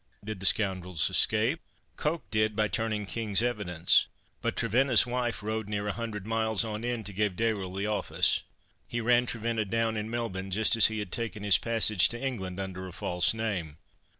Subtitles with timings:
[0.25, 1.61] Did the scoundrels escape?"
[1.95, 4.07] "Coke did by turning King's evidence.
[4.41, 8.41] But Trevenna's wife rode near a hundred miles on end to give Dayrell the office.
[8.87, 12.59] He ran Trevenna down in Melbourne, just as he had taken his passage to England
[12.59, 13.77] under a false name.